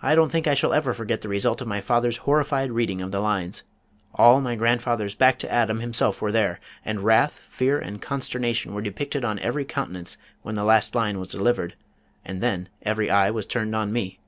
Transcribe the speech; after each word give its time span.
I 0.00 0.14
don't 0.14 0.32
think 0.32 0.46
I 0.46 0.54
shall 0.54 0.72
ever 0.72 0.94
forget 0.94 1.20
the 1.20 1.28
result 1.28 1.60
of 1.60 1.68
my 1.68 1.82
father's 1.82 2.16
horrified 2.24 2.70
reading 2.72 3.02
of 3.02 3.10
the 3.12 3.20
lines. 3.20 3.64
All 4.14 4.40
my 4.40 4.54
grandfathers 4.56 5.14
back 5.14 5.38
to 5.40 5.52
Adam 5.52 5.80
himself 5.80 6.22
were 6.22 6.32
there, 6.32 6.58
and 6.82 7.00
wrath, 7.04 7.38
fear, 7.50 7.78
and 7.78 8.00
consternation 8.00 8.72
were 8.72 8.80
depicted 8.80 9.26
on 9.26 9.38
every 9.40 9.66
countenance 9.66 10.16
when 10.40 10.54
the 10.54 10.64
last 10.64 10.94
line 10.94 11.18
was 11.18 11.28
delivered, 11.28 11.74
and 12.24 12.42
then 12.42 12.70
every 12.80 13.10
eye 13.10 13.30
was 13.30 13.44
turned 13.44 13.76
on 13.76 13.92
me. 13.92 14.20